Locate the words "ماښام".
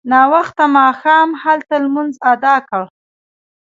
0.77-1.29